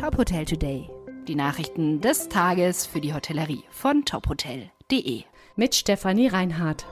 Top 0.00 0.16
Hotel 0.16 0.46
Today. 0.46 0.88
Die 1.28 1.34
Nachrichten 1.34 2.00
des 2.00 2.30
Tages 2.30 2.86
für 2.86 3.02
die 3.02 3.12
Hotellerie 3.12 3.64
von 3.70 4.06
tophotel.de. 4.06 5.24
Mit 5.56 5.74
Stefanie 5.74 6.28
Reinhardt. 6.28 6.86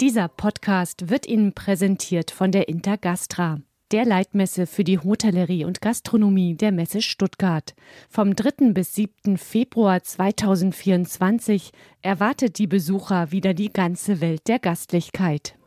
Dieser 0.00 0.28
Podcast 0.28 1.10
wird 1.10 1.26
Ihnen 1.26 1.54
präsentiert 1.54 2.30
von 2.30 2.52
der 2.52 2.68
Intergastra, 2.68 3.58
der 3.90 4.04
Leitmesse 4.04 4.68
für 4.68 4.84
die 4.84 5.00
Hotellerie 5.00 5.64
und 5.64 5.80
Gastronomie 5.80 6.54
der 6.54 6.70
Messe 6.70 7.02
Stuttgart. 7.02 7.74
Vom 8.08 8.36
3. 8.36 8.70
bis 8.70 8.94
7. 8.94 9.38
Februar 9.38 10.04
2024 10.04 11.72
erwartet 12.00 12.60
die 12.60 12.68
Besucher 12.68 13.32
wieder 13.32 13.54
die 13.54 13.72
ganze 13.72 14.20
Welt 14.20 14.46
der 14.46 14.60
Gastlichkeit. 14.60 15.57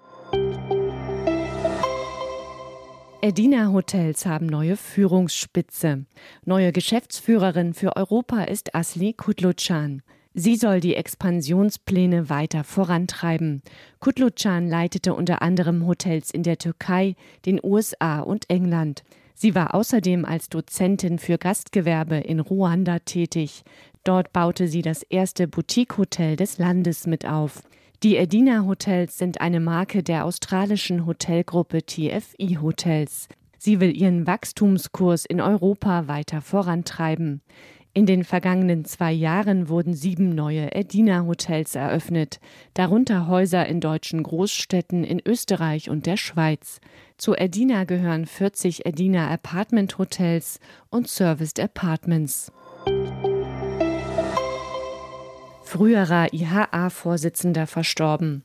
Edina 3.23 3.71
Hotels 3.71 4.25
haben 4.25 4.47
neue 4.47 4.75
Führungsspitze. 4.75 6.05
Neue 6.43 6.71
Geschäftsführerin 6.71 7.75
für 7.75 7.95
Europa 7.95 8.45
ist 8.45 8.73
Asli 8.73 9.13
Kutlucan. 9.13 10.01
Sie 10.33 10.55
soll 10.55 10.79
die 10.79 10.95
Expansionspläne 10.95 12.31
weiter 12.31 12.63
vorantreiben. 12.63 13.61
Kutlucan 13.99 14.67
leitete 14.67 15.13
unter 15.13 15.43
anderem 15.43 15.85
Hotels 15.85 16.31
in 16.31 16.41
der 16.41 16.57
Türkei, 16.57 17.15
den 17.45 17.59
USA 17.61 18.21
und 18.21 18.49
England. 18.49 19.03
Sie 19.35 19.53
war 19.53 19.75
außerdem 19.75 20.25
als 20.25 20.49
Dozentin 20.49 21.19
für 21.19 21.37
Gastgewerbe 21.37 22.15
in 22.15 22.39
Ruanda 22.39 22.97
tätig. 22.97 23.61
Dort 24.03 24.33
baute 24.33 24.67
sie 24.67 24.81
das 24.81 25.03
erste 25.03 25.47
Boutique-Hotel 25.47 26.37
des 26.37 26.57
Landes 26.57 27.05
mit 27.05 27.27
auf. 27.27 27.61
Die 28.03 28.17
Edina 28.17 28.65
Hotels 28.65 29.19
sind 29.19 29.41
eine 29.41 29.59
Marke 29.59 30.01
der 30.01 30.25
australischen 30.25 31.05
Hotelgruppe 31.05 31.85
TFI 31.85 32.57
Hotels. 32.59 33.27
Sie 33.59 33.79
will 33.79 33.95
ihren 33.95 34.25
Wachstumskurs 34.25 35.23
in 35.23 35.39
Europa 35.39 36.07
weiter 36.07 36.41
vorantreiben. 36.41 37.41
In 37.93 38.07
den 38.07 38.23
vergangenen 38.23 38.85
zwei 38.85 39.11
Jahren 39.11 39.69
wurden 39.69 39.93
sieben 39.93 40.33
neue 40.33 40.73
Edina-Hotels 40.73 41.75
eröffnet, 41.75 42.39
darunter 42.73 43.27
Häuser 43.27 43.67
in 43.67 43.81
deutschen 43.81 44.23
Großstädten 44.23 45.03
in 45.03 45.21
Österreich 45.23 45.87
und 45.87 46.07
der 46.07 46.17
Schweiz. 46.17 46.79
Zu 47.17 47.35
Edina 47.35 47.83
gehören 47.83 48.25
40 48.25 48.83
Edina 48.87 49.29
Apartment 49.29 49.99
Hotels 49.99 50.59
und 50.89 51.07
Serviced 51.07 51.59
Apartments. 51.59 52.51
Früherer 55.71 56.33
IHA-Vorsitzender 56.33 57.65
verstorben. 57.65 58.43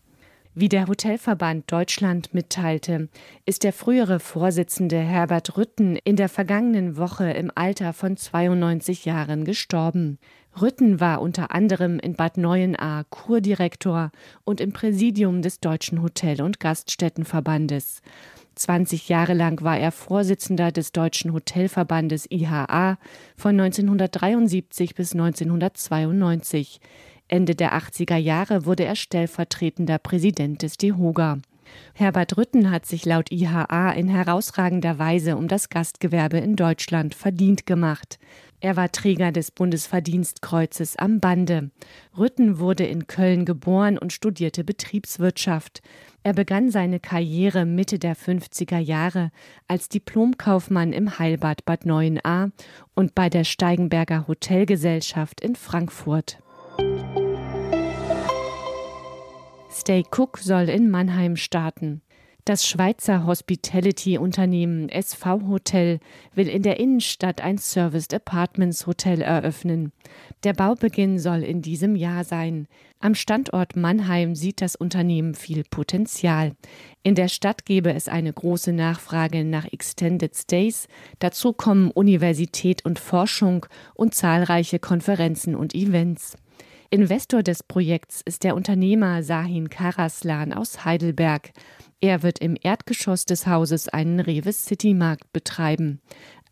Wie 0.54 0.68
der 0.68 0.86
Hotelverband 0.86 1.64
Deutschland 1.72 2.32
mitteilte, 2.32 3.08
ist 3.44 3.64
der 3.64 3.72
frühere 3.72 4.20
Vorsitzende 4.20 5.00
Herbert 5.00 5.56
Rütten 5.56 5.96
in 5.96 6.14
der 6.14 6.28
vergangenen 6.28 6.96
Woche 6.96 7.28
im 7.32 7.50
Alter 7.52 7.92
von 7.94 8.16
92 8.16 9.06
Jahren 9.06 9.44
gestorben. 9.44 10.20
Rütten 10.62 11.00
war 11.00 11.20
unter 11.20 11.50
anderem 11.50 11.98
in 11.98 12.14
Bad 12.14 12.36
Neuenahr 12.36 13.02
Kurdirektor 13.10 14.12
und 14.44 14.60
im 14.60 14.72
Präsidium 14.72 15.42
des 15.42 15.58
Deutschen 15.58 16.02
Hotel- 16.02 16.42
und 16.42 16.60
Gaststättenverbandes. 16.60 18.02
20 18.54 19.08
Jahre 19.08 19.34
lang 19.34 19.62
war 19.62 19.78
er 19.78 19.90
Vorsitzender 19.90 20.70
des 20.70 20.92
Deutschen 20.92 21.32
Hotelverbandes 21.32 22.30
IHA 22.30 22.98
von 23.36 23.60
1973 23.60 24.94
bis 24.94 25.12
1992. 25.12 26.80
Ende 27.28 27.54
der 27.54 27.74
80er 27.74 28.16
Jahre 28.16 28.66
wurde 28.66 28.84
er 28.84 28.96
stellvertretender 28.96 29.98
Präsident 29.98 30.62
des 30.62 30.76
DEHOGA. 30.76 31.38
Herbert 31.94 32.36
Rütten 32.36 32.70
hat 32.70 32.86
sich 32.86 33.04
laut 33.04 33.32
IHA 33.32 33.90
in 33.92 34.08
herausragender 34.08 34.98
Weise 34.98 35.36
um 35.36 35.48
das 35.48 35.68
Gastgewerbe 35.68 36.38
in 36.38 36.56
Deutschland 36.56 37.14
verdient 37.14 37.66
gemacht. 37.66 38.18
Er 38.60 38.76
war 38.76 38.90
Träger 38.90 39.32
des 39.32 39.50
Bundesverdienstkreuzes 39.50 40.96
am 40.96 41.20
Bande. 41.20 41.70
Rütten 42.16 42.58
wurde 42.58 42.84
in 42.84 43.06
Köln 43.06 43.44
geboren 43.44 43.98
und 43.98 44.12
studierte 44.12 44.64
Betriebswirtschaft. 44.64 45.82
Er 46.22 46.32
begann 46.32 46.70
seine 46.70 46.98
Karriere 46.98 47.66
Mitte 47.66 47.98
der 47.98 48.16
50er 48.16 48.78
Jahre 48.78 49.30
als 49.68 49.88
Diplomkaufmann 49.88 50.92
im 50.92 51.18
Heilbad 51.18 51.64
Bad 51.64 51.84
Neuenahr 51.84 52.50
und 52.94 53.14
bei 53.14 53.28
der 53.28 53.44
Steigenberger 53.44 54.26
Hotelgesellschaft 54.26 55.40
in 55.40 55.54
Frankfurt. 55.54 56.38
Stay 59.70 60.04
Cook 60.10 60.38
soll 60.38 60.68
in 60.68 60.90
Mannheim 60.90 61.36
starten. 61.36 62.02
Das 62.46 62.64
Schweizer 62.64 63.26
Hospitality-Unternehmen 63.26 64.88
SV 64.88 65.48
Hotel 65.48 65.98
will 66.32 66.48
in 66.48 66.62
der 66.62 66.78
Innenstadt 66.78 67.40
ein 67.40 67.58
Serviced 67.58 68.14
Apartments 68.14 68.86
Hotel 68.86 69.20
eröffnen. 69.20 69.90
Der 70.44 70.52
Baubeginn 70.52 71.18
soll 71.18 71.42
in 71.42 71.60
diesem 71.60 71.96
Jahr 71.96 72.22
sein. 72.22 72.68
Am 73.00 73.16
Standort 73.16 73.74
Mannheim 73.74 74.36
sieht 74.36 74.60
das 74.60 74.76
Unternehmen 74.76 75.34
viel 75.34 75.64
Potenzial. 75.64 76.52
In 77.02 77.16
der 77.16 77.26
Stadt 77.26 77.64
gebe 77.64 77.92
es 77.92 78.08
eine 78.08 78.32
große 78.32 78.72
Nachfrage 78.72 79.44
nach 79.44 79.66
Extended 79.72 80.36
Stays. 80.36 80.86
Dazu 81.18 81.52
kommen 81.52 81.90
Universität 81.90 82.84
und 82.84 83.00
Forschung 83.00 83.66
und 83.94 84.14
zahlreiche 84.14 84.78
Konferenzen 84.78 85.56
und 85.56 85.74
Events. 85.74 86.36
Investor 86.90 87.42
des 87.42 87.62
Projekts 87.62 88.22
ist 88.24 88.44
der 88.44 88.54
Unternehmer 88.54 89.22
Sahin 89.22 89.70
Karaslan 89.70 90.52
aus 90.52 90.84
Heidelberg. 90.84 91.50
Er 92.00 92.22
wird 92.22 92.38
im 92.38 92.56
Erdgeschoss 92.60 93.24
des 93.24 93.46
Hauses 93.46 93.88
einen 93.88 94.20
Rewe 94.20 94.52
City 94.52 94.94
Markt 94.94 95.32
betreiben. 95.32 96.00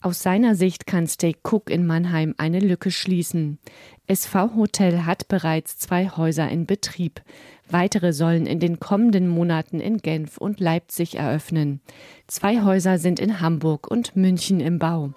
Aus 0.01 0.23
seiner 0.23 0.55
Sicht 0.55 0.87
kann 0.87 1.07
Stay 1.07 1.35
Cook 1.45 1.71
in 1.71 1.87
Mannheim 1.87 2.35
eine 2.37 2.59
Lücke 2.59 2.91
schließen. 2.91 3.59
SV 4.07 4.55
Hotel 4.57 5.07
hat 5.07 5.29
bereits 5.29 5.79
zwei 5.79 6.09
Häuser 6.09 6.49
in 6.49 6.67
Betrieb. 6.67 7.23
Weitere 7.71 8.13
sollen 8.13 8.45
in 8.45 8.61
den 8.61 8.81
kommenden 8.81 9.29
Monaten 9.29 9.81
in 9.81 9.99
Genf 9.99 10.37
und 10.37 10.61
Leipzig 10.61 11.15
eröffnen. 11.15 11.81
Zwei 12.27 12.63
Häuser 12.63 12.99
sind 12.99 13.19
in 13.19 13.41
Hamburg 13.41 13.91
und 13.91 14.15
München 14.15 14.61
im 14.61 14.79
Bau. 14.79 15.15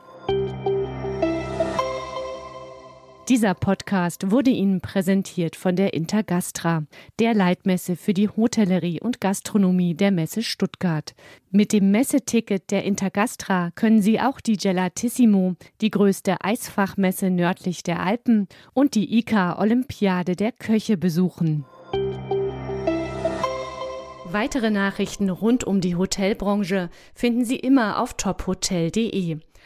Dieser 3.30 3.56
Podcast 3.56 4.32
wurde 4.32 4.52
Ihnen 4.52 4.80
präsentiert 4.80 5.58
von 5.58 5.76
der 5.76 5.94
Intergastra, 5.94 6.84
der 7.20 7.34
Leitmesse 7.34 7.98
für 7.98 8.14
die 8.14 8.30
Hotellerie 8.30 9.02
und 9.02 9.20
Gastronomie 9.20 9.96
der 9.96 10.12
Messe 10.12 10.42
Stuttgart. 10.42 11.14
Mit 11.52 11.74
dem 11.74 11.92
Messeticket 11.92 12.72
der 12.72 12.86
Intergastra 12.86 13.72
können 13.76 14.02
Sie 14.02 14.22
auch 14.22 14.40
die 14.40 14.56
Gelatissimo, 14.56 15.56
die 15.82 15.92
größte 15.92 16.38
Eisfachmesse 16.40 17.30
nördlich 17.30 17.84
der 17.84 18.00
Alpen 18.00 18.48
und 18.74 18.96
die 18.96 19.18
ICA 19.18 19.60
Olympiade 19.60 20.38
der 20.38 20.54
Köche 20.54 20.96
besuchen. 20.96 21.66
Weitere 24.24 24.72
Nachrichten 24.72 25.30
rund 25.30 25.66
um 25.66 25.82
die 25.82 25.98
Hotelbranche 25.98 26.90
finden 27.14 27.44
Sie 27.44 27.58
immer 27.58 28.02
auf 28.02 28.14
tophotel.de. 28.14 29.40